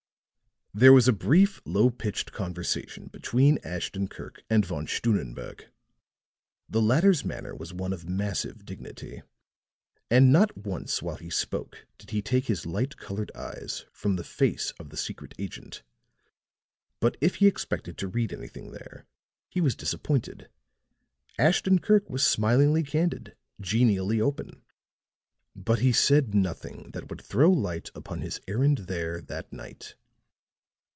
[0.73, 5.65] There was a brief, low pitched conversation between Ashton Kirk and Von Stunnenberg.
[6.69, 9.21] The latter's manner was one of massive dignity;
[10.09, 14.23] and not once while he spoke did he take his light colored eyes from the
[14.23, 15.83] face of the secret agent.
[17.01, 19.05] But if he expected to read anything there,
[19.49, 20.47] he was disappointed.
[21.37, 24.61] Ashton Kirk was smilingly candid, genially open.
[25.53, 29.95] But he said nothing that would throw light upon his errand there that night.